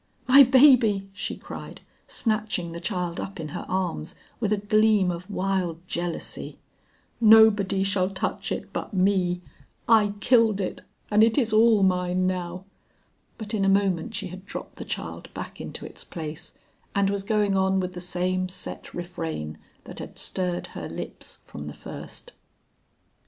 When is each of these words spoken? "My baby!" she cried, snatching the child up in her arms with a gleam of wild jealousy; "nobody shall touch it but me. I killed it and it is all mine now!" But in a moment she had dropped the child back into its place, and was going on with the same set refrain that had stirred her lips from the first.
"My 0.27 0.41
baby!" 0.41 1.09
she 1.13 1.35
cried, 1.37 1.81
snatching 2.07 2.71
the 2.71 2.79
child 2.81 3.19
up 3.19 3.39
in 3.39 3.49
her 3.49 3.67
arms 3.69 4.15
with 4.39 4.51
a 4.51 4.57
gleam 4.57 5.11
of 5.11 5.29
wild 5.29 5.79
jealousy; 5.87 6.57
"nobody 7.19 7.83
shall 7.83 8.09
touch 8.09 8.51
it 8.51 8.73
but 8.73 8.95
me. 8.95 9.41
I 9.87 10.13
killed 10.19 10.59
it 10.59 10.81
and 11.11 11.23
it 11.23 11.37
is 11.37 11.53
all 11.53 11.83
mine 11.83 12.25
now!" 12.25 12.65
But 13.37 13.53
in 13.53 13.63
a 13.63 13.69
moment 13.69 14.15
she 14.15 14.29
had 14.29 14.47
dropped 14.47 14.77
the 14.77 14.85
child 14.85 15.31
back 15.35 15.61
into 15.61 15.85
its 15.85 16.03
place, 16.03 16.55
and 16.95 17.11
was 17.11 17.21
going 17.21 17.55
on 17.55 17.79
with 17.79 17.93
the 17.93 18.01
same 18.01 18.49
set 18.49 18.95
refrain 18.95 19.59
that 19.83 19.99
had 19.99 20.17
stirred 20.17 20.65
her 20.73 20.89
lips 20.89 21.41
from 21.45 21.67
the 21.67 21.75
first. 21.75 22.33